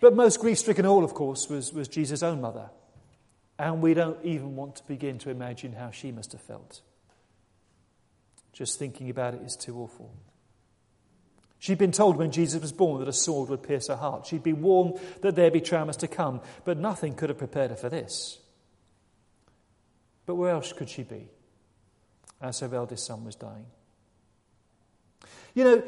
But 0.00 0.14
most 0.14 0.40
grief 0.40 0.58
stricken 0.58 0.86
all, 0.86 1.04
of 1.04 1.14
course, 1.14 1.48
was, 1.48 1.72
was 1.72 1.88
Jesus' 1.88 2.22
own 2.22 2.40
mother. 2.40 2.70
And 3.58 3.82
we 3.82 3.94
don't 3.94 4.24
even 4.24 4.54
want 4.54 4.76
to 4.76 4.84
begin 4.84 5.18
to 5.18 5.30
imagine 5.30 5.72
how 5.72 5.90
she 5.90 6.12
must 6.12 6.32
have 6.32 6.40
felt. 6.40 6.82
Just 8.52 8.78
thinking 8.78 9.10
about 9.10 9.34
it 9.34 9.42
is 9.42 9.56
too 9.56 9.76
awful. 9.78 10.12
She'd 11.58 11.78
been 11.78 11.92
told 11.92 12.16
when 12.16 12.30
Jesus 12.30 12.62
was 12.62 12.72
born 12.72 13.00
that 13.00 13.08
a 13.08 13.12
sword 13.12 13.48
would 13.48 13.64
pierce 13.64 13.88
her 13.88 13.96
heart. 13.96 14.26
She'd 14.26 14.44
been 14.44 14.62
warned 14.62 15.00
that 15.22 15.34
there'd 15.34 15.52
be 15.52 15.60
traumas 15.60 15.96
to 15.98 16.08
come, 16.08 16.40
but 16.64 16.78
nothing 16.78 17.14
could 17.14 17.30
have 17.30 17.38
prepared 17.38 17.70
her 17.70 17.76
for 17.76 17.88
this. 17.88 18.38
But 20.24 20.36
where 20.36 20.50
else 20.50 20.72
could 20.72 20.88
she 20.88 21.02
be 21.02 21.28
as 22.40 22.60
her 22.60 22.72
eldest 22.72 23.06
son 23.06 23.24
was 23.24 23.34
dying? 23.34 23.66
You 25.54 25.64
know, 25.64 25.82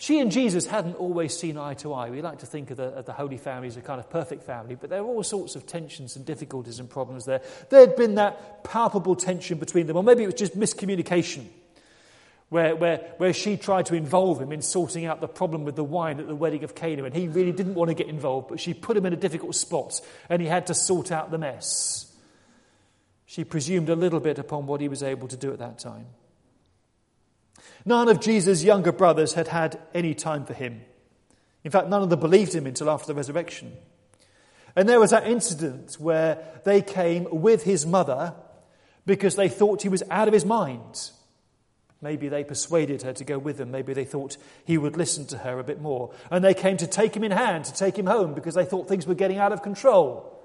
she 0.00 0.18
and 0.18 0.32
Jesus 0.32 0.64
hadn't 0.64 0.94
always 0.94 1.36
seen 1.36 1.58
eye 1.58 1.74
to 1.74 1.92
eye. 1.92 2.08
We 2.08 2.22
like 2.22 2.38
to 2.38 2.46
think 2.46 2.70
of 2.70 2.78
the, 2.78 2.84
of 2.84 3.04
the, 3.04 3.12
Holy 3.12 3.36
Family 3.36 3.68
as 3.68 3.76
a 3.76 3.82
kind 3.82 4.00
of 4.00 4.08
perfect 4.08 4.44
family, 4.44 4.74
but 4.74 4.88
there 4.88 5.04
were 5.04 5.10
all 5.10 5.22
sorts 5.22 5.56
of 5.56 5.66
tensions 5.66 6.16
and 6.16 6.24
difficulties 6.24 6.78
and 6.78 6.88
problems 6.88 7.26
there. 7.26 7.42
There 7.68 7.80
had 7.80 7.96
been 7.96 8.14
that 8.14 8.64
palpable 8.64 9.14
tension 9.14 9.58
between 9.58 9.86
them, 9.86 9.98
or 9.98 10.02
maybe 10.02 10.22
it 10.22 10.26
was 10.26 10.36
just 10.36 10.58
miscommunication, 10.58 11.44
where, 12.48 12.74
where, 12.74 13.12
where 13.18 13.34
she 13.34 13.58
tried 13.58 13.86
to 13.86 13.94
involve 13.94 14.40
him 14.40 14.52
in 14.52 14.62
sorting 14.62 15.04
out 15.04 15.20
the 15.20 15.28
problem 15.28 15.64
with 15.64 15.76
the 15.76 15.84
wine 15.84 16.18
at 16.18 16.26
the 16.26 16.34
wedding 16.34 16.64
of 16.64 16.74
Cana, 16.74 17.04
and 17.04 17.14
he 17.14 17.28
really 17.28 17.52
didn't 17.52 17.74
want 17.74 17.90
to 17.90 17.94
get 17.94 18.08
involved, 18.08 18.48
but 18.48 18.58
she 18.58 18.72
put 18.72 18.96
him 18.96 19.04
in 19.04 19.12
a 19.12 19.16
difficult 19.16 19.54
spot, 19.54 20.00
and 20.30 20.40
he 20.40 20.48
had 20.48 20.68
to 20.68 20.74
sort 20.74 21.12
out 21.12 21.30
the 21.30 21.36
mess. 21.36 22.10
She 23.26 23.44
presumed 23.44 23.90
a 23.90 23.96
little 23.96 24.20
bit 24.20 24.38
upon 24.38 24.66
what 24.66 24.80
he 24.80 24.88
was 24.88 25.02
able 25.02 25.28
to 25.28 25.36
do 25.36 25.52
at 25.52 25.58
that 25.58 25.78
time. 25.78 26.06
None 27.84 28.08
of 28.08 28.20
Jesus' 28.20 28.64
younger 28.64 28.92
brothers 28.92 29.34
had 29.34 29.48
had 29.48 29.80
any 29.94 30.14
time 30.14 30.44
for 30.44 30.54
him. 30.54 30.82
In 31.64 31.70
fact, 31.70 31.88
none 31.88 32.02
of 32.02 32.10
them 32.10 32.20
believed 32.20 32.54
him 32.54 32.66
until 32.66 32.90
after 32.90 33.06
the 33.06 33.14
resurrection. 33.14 33.72
And 34.76 34.88
there 34.88 35.00
was 35.00 35.10
that 35.10 35.26
incident 35.26 35.94
where 35.98 36.38
they 36.64 36.82
came 36.82 37.26
with 37.30 37.64
his 37.64 37.86
mother 37.86 38.34
because 39.06 39.36
they 39.36 39.48
thought 39.48 39.82
he 39.82 39.88
was 39.88 40.02
out 40.10 40.28
of 40.28 40.34
his 40.34 40.44
mind. 40.44 41.10
Maybe 42.02 42.28
they 42.28 42.44
persuaded 42.44 43.02
her 43.02 43.12
to 43.12 43.24
go 43.24 43.38
with 43.38 43.58
them. 43.58 43.70
Maybe 43.70 43.92
they 43.92 44.04
thought 44.04 44.38
he 44.64 44.78
would 44.78 44.96
listen 44.96 45.26
to 45.26 45.38
her 45.38 45.58
a 45.58 45.64
bit 45.64 45.80
more. 45.80 46.14
And 46.30 46.42
they 46.42 46.54
came 46.54 46.78
to 46.78 46.86
take 46.86 47.14
him 47.14 47.24
in 47.24 47.32
hand, 47.32 47.66
to 47.66 47.74
take 47.74 47.98
him 47.98 48.06
home, 48.06 48.32
because 48.32 48.54
they 48.54 48.64
thought 48.64 48.88
things 48.88 49.06
were 49.06 49.14
getting 49.14 49.38
out 49.38 49.52
of 49.52 49.62
control. 49.62 50.42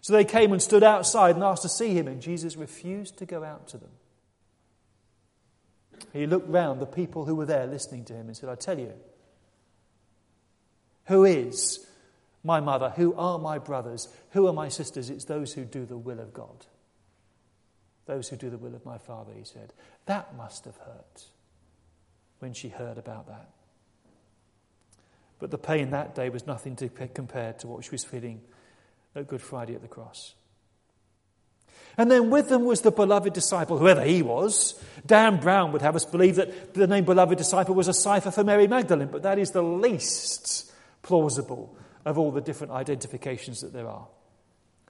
So 0.00 0.14
they 0.14 0.24
came 0.24 0.52
and 0.52 0.62
stood 0.62 0.82
outside 0.82 1.34
and 1.34 1.44
asked 1.44 1.62
to 1.62 1.68
see 1.68 1.92
him, 1.92 2.08
and 2.08 2.22
Jesus 2.22 2.56
refused 2.56 3.18
to 3.18 3.26
go 3.26 3.44
out 3.44 3.68
to 3.68 3.78
them. 3.78 3.90
He 6.12 6.26
looked 6.26 6.48
round 6.48 6.80
the 6.80 6.86
people 6.86 7.24
who 7.24 7.34
were 7.34 7.46
there 7.46 7.66
listening 7.66 8.04
to 8.06 8.14
him 8.14 8.26
and 8.26 8.36
said, 8.36 8.48
I 8.48 8.54
tell 8.54 8.78
you, 8.78 8.92
who 11.06 11.24
is 11.24 11.86
my 12.42 12.60
mother? 12.60 12.90
Who 12.90 13.14
are 13.14 13.38
my 13.38 13.58
brothers? 13.58 14.08
Who 14.30 14.46
are 14.46 14.52
my 14.52 14.68
sisters? 14.68 15.10
It's 15.10 15.24
those 15.24 15.52
who 15.52 15.64
do 15.64 15.84
the 15.84 15.96
will 15.96 16.20
of 16.20 16.32
God. 16.32 16.66
Those 18.06 18.28
who 18.28 18.36
do 18.36 18.50
the 18.50 18.58
will 18.58 18.74
of 18.74 18.84
my 18.84 18.98
Father, 18.98 19.32
he 19.36 19.44
said. 19.44 19.72
That 20.06 20.36
must 20.36 20.64
have 20.64 20.76
hurt 20.76 21.24
when 22.38 22.52
she 22.52 22.68
heard 22.68 22.98
about 22.98 23.28
that. 23.28 23.50
But 25.38 25.50
the 25.50 25.58
pain 25.58 25.90
that 25.90 26.14
day 26.14 26.28
was 26.28 26.46
nothing 26.46 26.76
to 26.76 26.88
compare 26.88 27.54
to 27.54 27.66
what 27.66 27.84
she 27.84 27.90
was 27.90 28.04
feeling 28.04 28.42
at 29.14 29.26
Good 29.26 29.42
Friday 29.42 29.74
at 29.74 29.82
the 29.82 29.88
cross. 29.88 30.34
And 31.96 32.10
then 32.10 32.30
with 32.30 32.48
them 32.48 32.64
was 32.64 32.80
the 32.80 32.90
beloved 32.90 33.32
disciple, 33.32 33.78
whoever 33.78 34.02
he 34.02 34.22
was. 34.22 34.80
Dan 35.04 35.40
Brown 35.40 35.72
would 35.72 35.82
have 35.82 35.96
us 35.96 36.04
believe 36.04 36.36
that 36.36 36.74
the 36.74 36.86
name 36.86 37.04
beloved 37.04 37.36
disciple 37.36 37.74
was 37.74 37.88
a 37.88 37.94
cipher 37.94 38.30
for 38.30 38.44
Mary 38.44 38.68
Magdalene, 38.68 39.08
but 39.08 39.22
that 39.22 39.38
is 39.38 39.50
the 39.50 39.62
least 39.62 40.72
plausible 41.02 41.76
of 42.04 42.18
all 42.18 42.30
the 42.30 42.40
different 42.40 42.72
identifications 42.72 43.60
that 43.60 43.72
there 43.72 43.88
are. 43.88 44.06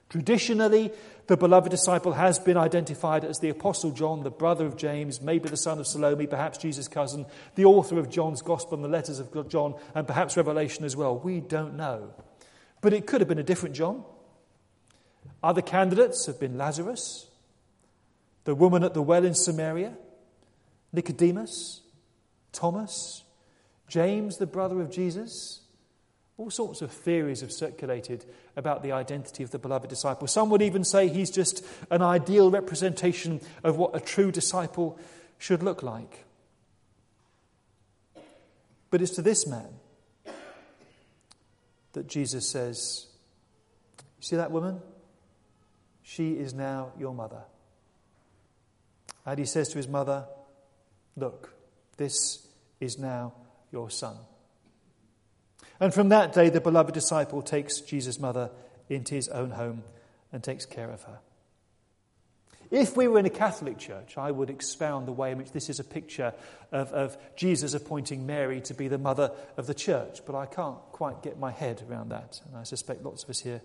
Traditionally, 0.09 0.91
the 1.27 1.37
beloved 1.37 1.71
disciple 1.71 2.11
has 2.11 2.37
been 2.37 2.57
identified 2.57 3.23
as 3.23 3.39
the 3.39 3.47
Apostle 3.47 3.91
John, 3.91 4.23
the 4.23 4.29
brother 4.29 4.65
of 4.65 4.75
James, 4.75 5.21
maybe 5.21 5.47
the 5.47 5.55
son 5.55 5.79
of 5.79 5.87
Salome, 5.87 6.27
perhaps 6.27 6.57
Jesus' 6.57 6.89
cousin, 6.89 7.25
the 7.55 7.63
author 7.63 7.97
of 7.97 8.09
John's 8.09 8.41
Gospel 8.41 8.75
and 8.75 8.83
the 8.83 8.89
letters 8.89 9.19
of 9.19 9.47
John, 9.47 9.75
and 9.95 10.05
perhaps 10.05 10.35
Revelation 10.35 10.83
as 10.83 10.97
well. 10.97 11.17
We 11.17 11.39
don't 11.39 11.77
know. 11.77 12.13
But 12.81 12.91
it 12.91 13.07
could 13.07 13.21
have 13.21 13.29
been 13.29 13.39
a 13.39 13.43
different 13.43 13.73
John. 13.73 14.03
Other 15.43 15.61
candidates 15.61 16.25
have 16.27 16.39
been 16.39 16.57
Lazarus, 16.57 17.27
the 18.43 18.55
woman 18.55 18.83
at 18.83 18.93
the 18.93 19.01
well 19.01 19.25
in 19.25 19.33
Samaria, 19.33 19.93
Nicodemus, 20.93 21.81
Thomas, 22.51 23.23
James, 23.87 24.37
the 24.37 24.45
brother 24.45 24.81
of 24.81 24.91
Jesus. 24.91 25.61
All 26.37 26.49
sorts 26.49 26.81
of 26.81 26.91
theories 26.91 27.41
have 27.41 27.51
circulated 27.51 28.25
about 28.55 28.83
the 28.83 28.91
identity 28.91 29.43
of 29.43 29.51
the 29.51 29.59
beloved 29.59 29.89
disciple. 29.89 30.27
Some 30.27 30.49
would 30.49 30.61
even 30.61 30.83
say 30.83 31.07
he's 31.07 31.29
just 31.29 31.65
an 31.89 32.01
ideal 32.01 32.49
representation 32.49 33.41
of 33.63 33.77
what 33.77 33.95
a 33.95 33.99
true 33.99 34.31
disciple 34.31 34.99
should 35.37 35.63
look 35.63 35.83
like. 35.83 36.25
But 38.89 39.01
it's 39.01 39.11
to 39.11 39.21
this 39.21 39.47
man 39.47 39.69
that 41.93 42.07
Jesus 42.07 42.47
says, 42.47 43.07
You 44.19 44.23
see 44.23 44.35
that 44.35 44.51
woman? 44.51 44.81
She 46.11 46.33
is 46.33 46.53
now 46.53 46.91
your 46.99 47.13
mother. 47.13 47.43
And 49.25 49.39
he 49.39 49.45
says 49.45 49.69
to 49.69 49.77
his 49.77 49.87
mother, 49.87 50.25
Look, 51.15 51.53
this 51.95 52.45
is 52.81 52.99
now 52.99 53.31
your 53.71 53.89
son. 53.89 54.17
And 55.79 55.93
from 55.93 56.09
that 56.09 56.33
day, 56.33 56.49
the 56.49 56.59
beloved 56.59 56.93
disciple 56.93 57.41
takes 57.41 57.79
Jesus' 57.79 58.19
mother 58.19 58.51
into 58.89 59.15
his 59.15 59.29
own 59.29 59.51
home 59.51 59.83
and 60.33 60.43
takes 60.43 60.65
care 60.65 60.89
of 60.89 61.01
her. 61.03 61.19
If 62.71 62.97
we 62.97 63.07
were 63.07 63.19
in 63.19 63.25
a 63.25 63.29
Catholic 63.29 63.77
church, 63.77 64.17
I 64.17 64.31
would 64.31 64.49
expound 64.49 65.07
the 65.07 65.13
way 65.13 65.31
in 65.31 65.37
which 65.37 65.53
this 65.53 65.69
is 65.69 65.79
a 65.79 65.83
picture 65.85 66.33
of, 66.73 66.91
of, 66.91 67.17
Jesus 67.37 67.73
appointing 67.73 68.25
Mary 68.25 68.59
to 68.61 68.73
be 68.73 68.89
the 68.89 68.97
mother 68.97 69.31
of 69.55 69.65
the 69.65 69.73
church, 69.73 70.25
but 70.25 70.35
I 70.35 70.45
can't 70.45 70.79
quite 70.91 71.23
get 71.23 71.39
my 71.39 71.51
head 71.51 71.81
around 71.89 72.09
that, 72.09 72.41
and 72.45 72.57
I 72.57 72.63
suspect 72.63 73.03
lots 73.03 73.23
of 73.23 73.29
us 73.29 73.39
here 73.39 73.61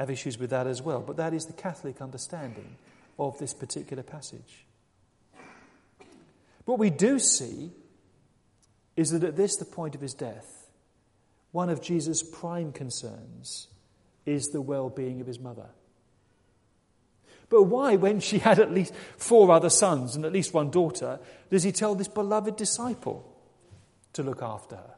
have 0.00 0.08
issues 0.08 0.38
with 0.38 0.48
that 0.48 0.66
as 0.66 0.80
well. 0.80 1.00
But 1.00 1.18
that 1.18 1.34
is 1.34 1.44
the 1.44 1.52
Catholic 1.52 2.00
understanding 2.00 2.76
of 3.18 3.38
this 3.38 3.52
particular 3.52 4.02
passage. 4.02 4.64
What 6.64 6.78
we 6.78 6.88
do 6.88 7.18
see 7.18 7.70
is 8.96 9.10
that 9.10 9.22
at 9.22 9.36
this, 9.36 9.56
the 9.56 9.66
point 9.66 9.94
of 9.94 10.00
his 10.00 10.14
death, 10.14 10.70
one 11.52 11.68
of 11.68 11.82
Jesus' 11.82 12.22
prime 12.22 12.72
concerns 12.72 13.68
is 14.24 14.48
the 14.48 14.62
well 14.62 14.88
being 14.88 15.20
of 15.20 15.26
his 15.26 15.38
mother. 15.38 15.66
But 17.50 17.64
why, 17.64 17.96
when 17.96 18.20
she 18.20 18.38
had 18.38 18.58
at 18.58 18.72
least 18.72 18.94
four 19.18 19.50
other 19.50 19.70
sons 19.70 20.16
and 20.16 20.24
at 20.24 20.32
least 20.32 20.54
one 20.54 20.70
daughter, 20.70 21.18
does 21.50 21.62
he 21.62 21.72
tell 21.72 21.94
this 21.94 22.08
beloved 22.08 22.56
disciple 22.56 23.36
to 24.14 24.22
look 24.22 24.40
after 24.40 24.76
her? 24.76 24.94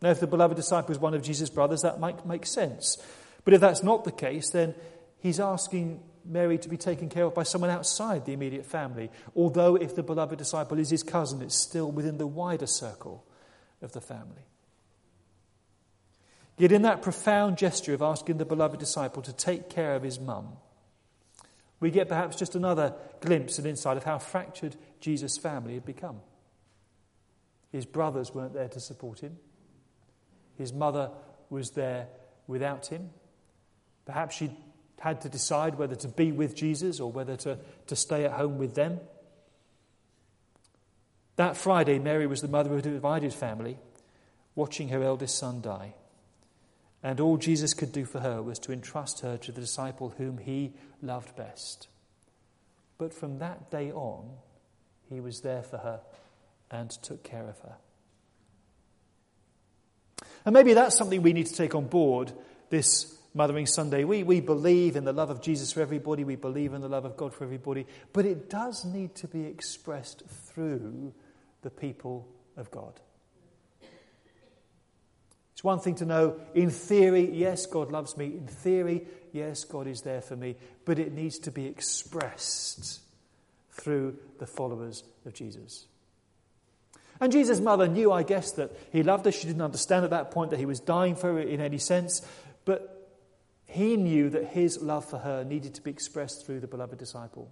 Now, 0.00 0.10
if 0.10 0.20
the 0.20 0.28
beloved 0.28 0.56
disciple 0.56 0.92
is 0.92 0.98
one 0.98 1.14
of 1.14 1.22
Jesus' 1.22 1.50
brothers, 1.50 1.82
that 1.82 1.98
might 1.98 2.24
make 2.24 2.46
sense. 2.46 2.98
But 3.44 3.54
if 3.54 3.60
that's 3.60 3.82
not 3.82 4.04
the 4.04 4.12
case, 4.12 4.50
then 4.50 4.74
he's 5.18 5.40
asking 5.40 6.02
Mary 6.24 6.58
to 6.58 6.68
be 6.68 6.76
taken 6.76 7.08
care 7.08 7.24
of 7.24 7.34
by 7.34 7.42
someone 7.42 7.70
outside 7.70 8.24
the 8.24 8.32
immediate 8.32 8.66
family. 8.66 9.10
Although, 9.34 9.76
if 9.76 9.94
the 9.94 10.02
beloved 10.02 10.38
disciple 10.38 10.78
is 10.78 10.90
his 10.90 11.02
cousin, 11.02 11.42
it's 11.42 11.54
still 11.54 11.90
within 11.90 12.18
the 12.18 12.26
wider 12.26 12.66
circle 12.66 13.24
of 13.82 13.92
the 13.92 14.00
family. 14.00 14.44
Yet, 16.58 16.72
in 16.72 16.82
that 16.82 17.00
profound 17.00 17.56
gesture 17.56 17.94
of 17.94 18.02
asking 18.02 18.36
the 18.36 18.44
beloved 18.44 18.78
disciple 18.78 19.22
to 19.22 19.32
take 19.32 19.70
care 19.70 19.94
of 19.94 20.02
his 20.02 20.20
mum, 20.20 20.56
we 21.80 21.90
get 21.90 22.08
perhaps 22.08 22.36
just 22.36 22.54
another 22.54 22.94
glimpse 23.20 23.56
and 23.56 23.66
insight 23.66 23.96
of 23.96 24.04
how 24.04 24.18
fractured 24.18 24.76
Jesus' 25.00 25.38
family 25.38 25.74
had 25.74 25.86
become. 25.86 26.20
His 27.72 27.86
brothers 27.86 28.34
weren't 28.34 28.52
there 28.52 28.68
to 28.68 28.80
support 28.80 29.20
him, 29.20 29.38
his 30.58 30.74
mother 30.74 31.10
was 31.48 31.70
there 31.70 32.08
without 32.46 32.86
him. 32.86 33.10
Perhaps 34.10 34.34
she 34.34 34.50
had 34.98 35.20
to 35.20 35.28
decide 35.28 35.78
whether 35.78 35.94
to 35.94 36.08
be 36.08 36.32
with 36.32 36.56
Jesus 36.56 36.98
or 36.98 37.12
whether 37.12 37.36
to, 37.36 37.56
to 37.86 37.94
stay 37.94 38.24
at 38.24 38.32
home 38.32 38.58
with 38.58 38.74
them. 38.74 38.98
That 41.36 41.56
Friday, 41.56 42.00
Mary 42.00 42.26
was 42.26 42.42
the 42.42 42.48
mother 42.48 42.72
of 42.72 42.80
a 42.80 42.82
divided 42.82 43.32
family, 43.32 43.78
watching 44.56 44.88
her 44.88 45.00
eldest 45.04 45.38
son 45.38 45.60
die. 45.60 45.94
And 47.04 47.20
all 47.20 47.36
Jesus 47.36 47.72
could 47.72 47.92
do 47.92 48.04
for 48.04 48.18
her 48.18 48.42
was 48.42 48.58
to 48.58 48.72
entrust 48.72 49.20
her 49.20 49.36
to 49.36 49.52
the 49.52 49.60
disciple 49.60 50.12
whom 50.18 50.38
he 50.38 50.72
loved 51.00 51.36
best. 51.36 51.86
But 52.98 53.14
from 53.14 53.38
that 53.38 53.70
day 53.70 53.92
on, 53.92 54.28
he 55.08 55.20
was 55.20 55.42
there 55.42 55.62
for 55.62 55.78
her 55.78 56.00
and 56.68 56.90
took 56.90 57.22
care 57.22 57.48
of 57.48 57.60
her. 57.60 57.76
And 60.44 60.52
maybe 60.52 60.74
that's 60.74 60.98
something 60.98 61.22
we 61.22 61.32
need 61.32 61.46
to 61.46 61.54
take 61.54 61.76
on 61.76 61.86
board 61.86 62.32
this 62.70 63.19
Mothering 63.32 63.66
Sunday, 63.66 64.04
we, 64.04 64.22
we 64.22 64.40
believe 64.40 64.96
in 64.96 65.04
the 65.04 65.12
love 65.12 65.30
of 65.30 65.40
Jesus 65.40 65.72
for 65.72 65.80
everybody, 65.80 66.24
we 66.24 66.36
believe 66.36 66.74
in 66.74 66.80
the 66.80 66.88
love 66.88 67.04
of 67.04 67.16
God 67.16 67.32
for 67.32 67.44
everybody, 67.44 67.86
but 68.12 68.26
it 68.26 68.50
does 68.50 68.84
need 68.84 69.14
to 69.16 69.28
be 69.28 69.44
expressed 69.44 70.24
through 70.26 71.12
the 71.62 71.70
people 71.70 72.26
of 72.56 72.70
God. 72.70 72.98
It's 75.60 75.64
one 75.64 75.78
thing 75.78 75.96
to 75.96 76.06
know, 76.06 76.40
in 76.54 76.70
theory, 76.70 77.30
yes, 77.30 77.66
God 77.66 77.90
loves 77.90 78.16
me. 78.16 78.28
In 78.28 78.46
theory, 78.46 79.06
yes, 79.30 79.62
God 79.64 79.86
is 79.86 80.00
there 80.00 80.22
for 80.22 80.34
me. 80.34 80.56
But 80.86 80.98
it 80.98 81.12
needs 81.12 81.38
to 81.40 81.50
be 81.50 81.66
expressed 81.66 83.00
through 83.72 84.16
the 84.38 84.46
followers 84.46 85.04
of 85.26 85.34
Jesus. 85.34 85.84
And 87.20 87.30
Jesus' 87.30 87.60
mother 87.60 87.88
knew, 87.88 88.10
I 88.10 88.22
guess, 88.22 88.52
that 88.52 88.74
he 88.90 89.02
loved 89.02 89.26
her. 89.26 89.32
She 89.32 89.48
didn't 89.48 89.60
understand 89.60 90.04
at 90.04 90.12
that 90.12 90.30
point 90.30 90.50
that 90.52 90.58
he 90.58 90.64
was 90.64 90.80
dying 90.80 91.14
for 91.14 91.34
her 91.34 91.40
in 91.40 91.60
any 91.60 91.76
sense. 91.76 92.22
But 92.64 92.99
he 93.70 93.96
knew 93.96 94.28
that 94.30 94.46
his 94.46 94.82
love 94.82 95.04
for 95.04 95.18
her 95.18 95.44
needed 95.44 95.74
to 95.74 95.82
be 95.82 95.90
expressed 95.90 96.44
through 96.44 96.60
the 96.60 96.66
beloved 96.66 96.98
disciple. 96.98 97.50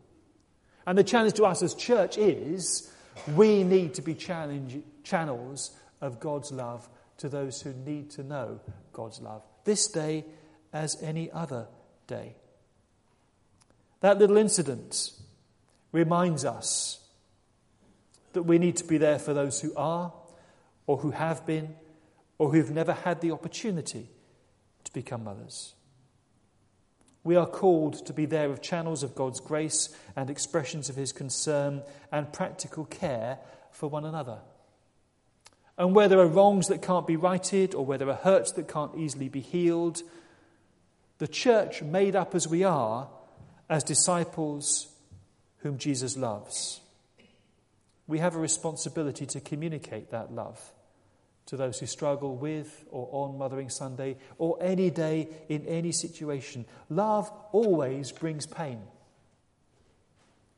And 0.86 0.98
the 0.98 1.04
challenge 1.04 1.34
to 1.34 1.44
us 1.44 1.62
as 1.62 1.74
church 1.74 2.18
is 2.18 2.92
we 3.34 3.62
need 3.62 3.94
to 3.94 4.02
be 4.02 4.14
channels 4.14 5.70
of 6.00 6.20
God's 6.20 6.52
love 6.52 6.88
to 7.18 7.28
those 7.28 7.60
who 7.62 7.72
need 7.72 8.10
to 8.10 8.22
know 8.22 8.60
God's 8.92 9.20
love, 9.20 9.42
this 9.64 9.88
day 9.88 10.24
as 10.72 11.02
any 11.02 11.30
other 11.30 11.66
day. 12.06 12.36
That 14.00 14.18
little 14.18 14.36
incident 14.36 15.12
reminds 15.90 16.44
us 16.44 17.00
that 18.32 18.44
we 18.44 18.58
need 18.58 18.76
to 18.76 18.84
be 18.84 18.98
there 18.98 19.18
for 19.18 19.34
those 19.34 19.60
who 19.60 19.74
are, 19.74 20.12
or 20.86 20.98
who 20.98 21.10
have 21.10 21.44
been, 21.44 21.74
or 22.38 22.52
who've 22.52 22.70
never 22.70 22.92
had 22.92 23.20
the 23.20 23.32
opportunity 23.32 24.08
to 24.84 24.92
become 24.92 25.24
mothers. 25.24 25.74
We 27.24 27.36
are 27.36 27.46
called 27.46 28.06
to 28.06 28.12
be 28.12 28.26
there 28.26 28.48
with 28.48 28.62
channels 28.62 29.02
of 29.02 29.14
God's 29.14 29.40
grace 29.40 29.90
and 30.16 30.30
expressions 30.30 30.88
of 30.88 30.96
His 30.96 31.12
concern 31.12 31.82
and 32.10 32.32
practical 32.32 32.84
care 32.84 33.38
for 33.70 33.88
one 33.88 34.04
another. 34.04 34.38
And 35.76 35.94
where 35.94 36.08
there 36.08 36.20
are 36.20 36.26
wrongs 36.26 36.68
that 36.68 36.82
can't 36.82 37.06
be 37.06 37.16
righted 37.16 37.74
or 37.74 37.84
where 37.84 37.98
there 37.98 38.10
are 38.10 38.14
hurts 38.14 38.52
that 38.52 38.68
can't 38.68 38.96
easily 38.96 39.28
be 39.28 39.40
healed, 39.40 40.02
the 41.18 41.28
church, 41.28 41.82
made 41.82 42.16
up 42.16 42.34
as 42.34 42.48
we 42.48 42.64
are, 42.64 43.08
as 43.68 43.84
disciples 43.84 44.88
whom 45.58 45.78
Jesus 45.78 46.16
loves, 46.16 46.80
we 48.06 48.18
have 48.18 48.34
a 48.34 48.40
responsibility 48.40 49.26
to 49.26 49.40
communicate 49.40 50.10
that 50.10 50.32
love 50.32 50.72
to 51.48 51.56
those 51.56 51.78
who 51.78 51.86
struggle 51.86 52.36
with 52.36 52.84
or 52.90 53.08
on 53.10 53.38
Mothering 53.38 53.70
Sunday 53.70 54.16
or 54.36 54.58
any 54.60 54.90
day 54.90 55.28
in 55.48 55.66
any 55.66 55.92
situation. 55.92 56.66
Love 56.90 57.32
always 57.52 58.12
brings 58.12 58.46
pain. 58.46 58.80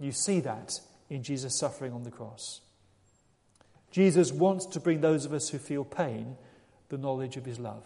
You 0.00 0.10
see 0.10 0.40
that 0.40 0.80
in 1.08 1.22
Jesus' 1.22 1.56
suffering 1.56 1.92
on 1.92 2.02
the 2.02 2.10
cross. 2.10 2.60
Jesus 3.92 4.32
wants 4.32 4.66
to 4.66 4.80
bring 4.80 5.00
those 5.00 5.24
of 5.24 5.32
us 5.32 5.48
who 5.48 5.58
feel 5.58 5.84
pain 5.84 6.36
the 6.88 6.98
knowledge 6.98 7.36
of 7.36 7.44
his 7.44 7.60
love, 7.60 7.84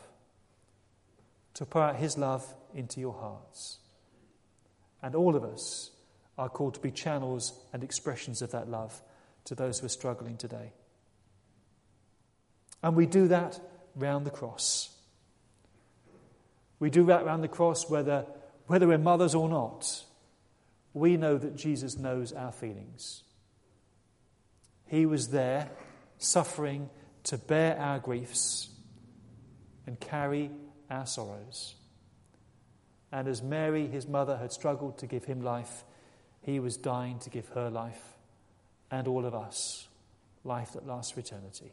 to 1.53 1.67
pour 1.67 1.83
out 1.83 1.97
his 1.97 2.17
love 2.17 2.55
into 2.75 3.01
your 3.01 3.13
hearts. 3.13 3.81
And 5.03 5.15
all 5.15 5.37
of 5.37 5.45
us 5.45 5.91
are 6.39 6.49
called 6.49 6.75
to 6.75 6.81
be 6.81 6.91
channels 6.91 7.53
and 7.75 7.85
expressions 7.85 8.41
of 8.41 8.51
that 8.53 8.69
love 8.69 9.03
to 9.45 9.55
those 9.55 9.81
who 9.81 9.87
are 9.87 9.91
struggling 9.91 10.39
today. 10.39 10.73
And 12.85 12.95
we 12.95 13.07
do 13.07 13.29
that 13.29 13.59
round 13.97 14.27
the 14.27 14.31
cross. 14.31 14.91
We 16.79 16.91
do 16.91 17.07
that 17.07 17.25
round 17.25 17.43
the 17.43 17.49
cross 17.49 17.89
whether, 17.89 18.27
whether 18.67 18.87
we're 18.87 18.99
mothers 18.99 19.35
or 19.35 19.49
not. 19.49 20.05
We 20.93 21.17
know 21.17 21.39
that 21.39 21.57
Jesus 21.57 21.97
knows 21.97 22.35
our 22.35 22.53
feelings. 22.53 23.23
He 24.87 25.07
was 25.07 25.29
there 25.29 25.71
suffering 26.19 26.91
to 27.25 27.39
bear 27.39 27.79
our 27.79 27.99
griefs 28.01 28.69
and 29.87 29.99
carry 29.99 30.51
our 30.91 31.07
sorrows. 31.07 31.77
And 33.11 33.29
as 33.29 33.43
Mary, 33.43 33.87
his 33.87 34.07
mother, 34.07 34.37
had 34.37 34.53
struggled 34.53 34.99
to 34.99 35.07
give 35.07 35.25
him 35.25 35.41
life, 35.41 35.85
he 36.43 36.61
was 36.61 36.77
dying 36.77 37.19
to 37.21 37.31
give 37.31 37.49
her 37.49 37.71
life 37.71 38.03
and 38.91 39.09
all 39.09 39.25
of 39.25 39.35
us 39.35 39.89
life 40.45 40.75
that 40.75 40.87
lasts 40.87 41.13
for 41.13 41.21
eternity. 41.21 41.73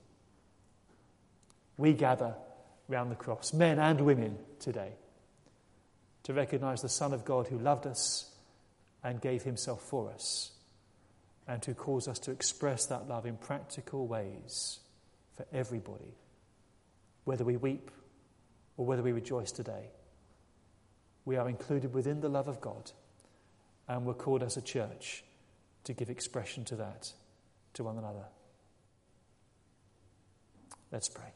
We 1.78 1.94
gather 1.94 2.36
round 2.88 3.12
the 3.12 3.16
cross, 3.16 3.54
men 3.54 3.80
and 3.80 4.02
women 4.02 4.38
today, 4.60 4.94
to 6.24 6.34
recognize 6.34 6.82
the 6.82 6.90
Son 6.90 7.14
of 7.14 7.26
God 7.26 7.48
who 7.48 7.58
loved 7.58 7.88
us 7.88 8.30
and 9.04 9.22
gave 9.22 9.44
himself 9.44 9.82
for 9.82 10.12
us 10.12 10.52
and 11.48 11.62
to 11.64 11.74
cause 11.74 12.08
us 12.08 12.20
to 12.20 12.32
express 12.32 12.86
that 12.86 13.08
love 13.08 13.26
in 13.26 13.38
practical 13.38 14.08
ways 14.08 14.80
for 15.36 15.46
everybody, 15.52 16.14
whether 17.24 17.44
we 17.44 17.58
weep 17.58 17.90
or 18.78 18.86
whether 18.86 19.02
we 19.02 19.12
rejoice 19.12 19.52
today. 19.52 19.90
We 21.26 21.38
are 21.38 21.50
included 21.50 21.94
within 21.94 22.22
the 22.22 22.30
love 22.30 22.48
of 22.48 22.62
God, 22.62 22.92
and 23.88 24.06
we're 24.06 24.14
called 24.14 24.44
as 24.44 24.58
a 24.58 24.62
church 24.62 25.24
to 25.84 25.94
give 25.94 26.10
expression 26.10 26.64
to 26.66 26.76
that 26.78 27.12
to 27.74 27.84
one 27.84 27.98
another. 27.98 28.26
Let's 30.92 31.10
pray. 31.10 31.32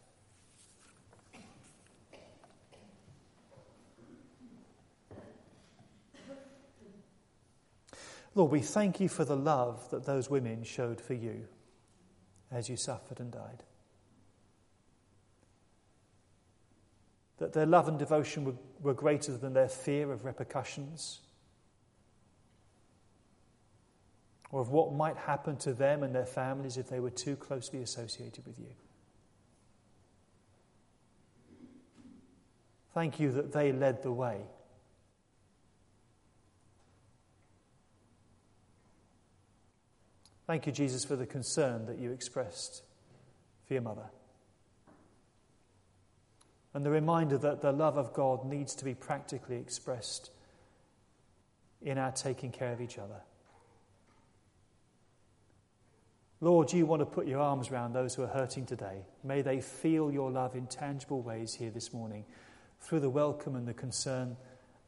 Lord, 8.35 8.51
we 8.51 8.59
thank 8.59 8.99
you 8.99 9.07
for 9.07 9.23
the 9.23 9.35
love 9.35 9.89
that 9.91 10.05
those 10.05 10.29
women 10.29 10.63
showed 10.63 10.99
for 10.99 11.13
you 11.13 11.47
as 12.51 12.67
you 12.67 12.75
suffered 12.75 13.21
and 13.21 13.31
died. 13.31 13.63
That 17.37 17.53
their 17.53 17.65
love 17.65 17.87
and 17.87 17.97
devotion 17.97 18.43
were, 18.43 18.55
were 18.81 18.93
greater 18.93 19.37
than 19.37 19.53
their 19.53 19.69
fear 19.69 20.11
of 20.11 20.25
repercussions 20.25 21.21
or 24.51 24.61
of 24.61 24.69
what 24.69 24.93
might 24.93 25.17
happen 25.17 25.55
to 25.57 25.73
them 25.73 26.03
and 26.03 26.13
their 26.13 26.25
families 26.25 26.77
if 26.77 26.89
they 26.89 26.99
were 26.99 27.09
too 27.09 27.37
closely 27.37 27.81
associated 27.81 28.45
with 28.45 28.59
you. 28.59 28.71
Thank 32.93 33.19
you 33.19 33.31
that 33.31 33.51
they 33.53 33.71
led 33.71 34.03
the 34.03 34.11
way 34.11 34.41
Thank 40.47 40.67
you, 40.67 40.71
Jesus, 40.71 41.03
for 41.03 41.15
the 41.15 41.25
concern 41.25 41.87
that 41.87 41.97
you 41.97 42.11
expressed 42.11 42.83
for 43.67 43.73
your 43.73 43.81
mother. 43.81 44.09
And 46.73 46.85
the 46.85 46.91
reminder 46.91 47.37
that 47.37 47.61
the 47.61 47.71
love 47.71 47.97
of 47.97 48.13
God 48.13 48.45
needs 48.45 48.75
to 48.75 48.85
be 48.85 48.93
practically 48.93 49.55
expressed 49.57 50.29
in 51.81 51.97
our 51.97 52.11
taking 52.11 52.51
care 52.51 52.73
of 52.73 52.81
each 52.81 52.97
other. 52.97 53.21
Lord, 56.41 56.71
you 56.73 56.85
want 56.85 56.99
to 56.99 57.05
put 57.05 57.27
your 57.27 57.39
arms 57.39 57.71
around 57.71 57.93
those 57.93 58.13
who 58.13 58.23
are 58.23 58.27
hurting 58.27 58.65
today. 58.65 59.05
May 59.23 59.41
they 59.41 59.61
feel 59.61 60.11
your 60.11 60.29
love 60.29 60.55
in 60.55 60.67
tangible 60.67 61.21
ways 61.21 61.53
here 61.53 61.71
this 61.71 61.93
morning 61.93 62.25
through 62.81 62.99
the 62.99 63.09
welcome 63.09 63.55
and 63.55 63.67
the 63.67 63.73
concern 63.73 64.35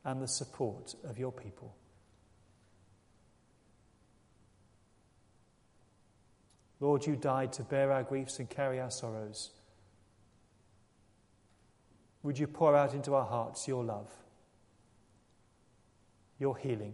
and 0.03 0.21
the 0.21 0.27
support 0.27 0.93
of 1.03 1.17
your 1.17 1.31
people. 1.31 1.73
Lord, 6.79 7.05
you 7.05 7.15
died 7.15 7.53
to 7.53 7.63
bear 7.63 7.91
our 7.91 8.03
griefs 8.03 8.39
and 8.39 8.49
carry 8.49 8.79
our 8.79 8.91
sorrows. 8.91 9.51
Would 12.23 12.37
you 12.37 12.47
pour 12.47 12.75
out 12.75 12.93
into 12.93 13.15
our 13.15 13.25
hearts 13.25 13.67
your 13.67 13.83
love, 13.83 14.11
your 16.39 16.57
healing, 16.57 16.93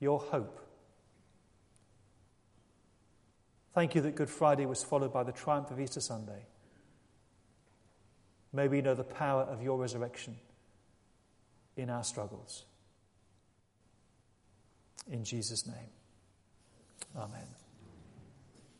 your 0.00 0.20
hope? 0.20 0.60
Thank 3.74 3.94
you 3.94 4.00
that 4.02 4.14
Good 4.14 4.30
Friday 4.30 4.66
was 4.66 4.84
followed 4.84 5.12
by 5.12 5.24
the 5.24 5.32
triumph 5.32 5.70
of 5.70 5.80
Easter 5.80 6.00
Sunday. 6.00 6.46
May 8.52 8.68
we 8.68 8.80
know 8.80 8.94
the 8.94 9.02
power 9.02 9.42
of 9.42 9.62
your 9.62 9.76
resurrection 9.76 10.36
in 11.76 11.90
our 11.90 12.04
struggles. 12.04 12.64
In 15.10 15.24
Jesus' 15.24 15.66
name. 15.66 15.90
Amen. 17.16 17.63